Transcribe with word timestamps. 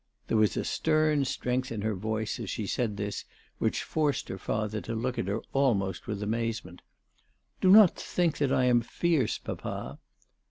There 0.29 0.37
was 0.37 0.57
a 0.57 0.65
stern 0.65 1.25
strength 1.25 1.71
in 1.71 1.83
her 1.83 1.93
voice 1.93 2.39
as 2.39 2.49
she 2.49 2.65
said 2.65 2.97
this, 2.97 3.23
which 3.59 3.83
forced 3.83 4.29
her 4.29 4.39
father 4.39 4.81
to 4.81 4.95
look 4.95 5.19
at 5.19 5.27
her 5.27 5.41
almost 5.53 6.07
with 6.07 6.23
amaze 6.23 6.65
ment." 6.65 6.81
Do 7.61 7.69
not 7.69 7.97
think 7.97 8.39
that 8.39 8.51
I 8.51 8.65
am 8.65 8.81
fierce, 8.81 9.37
papa." 9.37 9.99